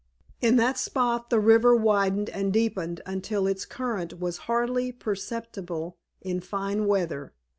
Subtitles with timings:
[0.41, 6.39] In that spot the river widened and deepened until its current was hardly perceptible in
[6.39, 7.33] fine weather.